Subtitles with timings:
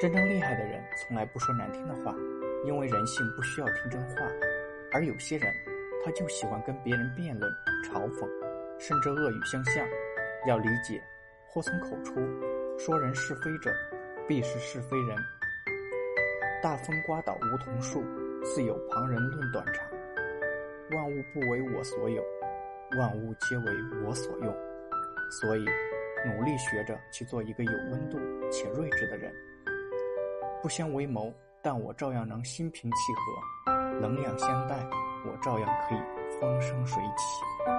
[0.00, 2.14] 真正厉害的人从来不说难听的话，
[2.64, 4.30] 因为人性不需要听真话。
[4.92, 5.52] 而有些人，
[6.04, 7.52] 他就喜欢跟别人辩论、
[7.84, 8.28] 嘲讽，
[8.78, 9.84] 甚至恶语相向。
[10.46, 11.02] 要理解，
[11.48, 12.14] 祸从口出，
[12.78, 13.74] 说人是非者，
[14.28, 15.16] 必是是非人。
[16.62, 18.04] 大风刮倒梧桐树，
[18.44, 19.84] 自有旁人论短长。
[20.92, 22.22] 万物不为我所有，
[22.96, 23.64] 万物皆为
[24.06, 24.56] 我所用。
[25.40, 25.64] 所以，
[26.24, 28.16] 努力学着去做一个有温度
[28.48, 29.34] 且睿智的人。
[30.62, 34.76] 不相为谋，但我照样能心平气和；能量相待，
[35.24, 35.98] 我照样可以
[36.40, 37.77] 风生水起。